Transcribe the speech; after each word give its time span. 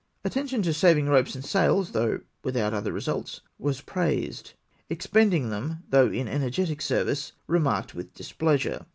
Attention 0.23 0.63
to 0.63 0.73
sa\dng 0.73 1.07
ropes 1.07 1.35
and 1.35 1.45
sails, 1.45 1.91
though 1.91 2.21
without 2.43 2.73
other 2.73 2.91
results, 2.91 3.41
was 3.59 3.81
praised. 3.81 4.53
Expending 4.89 5.51
them, 5.51 5.83
though 5.91 6.07
in 6.09 6.27
energetic 6.27 6.81
service, 6.81 7.33
remarked 7.45 7.93
with 7.93 8.11
displeasure. 8.15 8.87